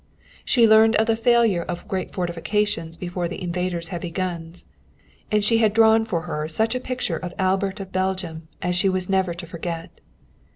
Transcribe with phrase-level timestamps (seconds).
[0.43, 4.65] She learned of the failure of great fortifications before the invaders' heavy guns.
[5.31, 8.89] And he had drawn for her such a picture of Albert of Belgium as she
[8.89, 10.01] was never to forget.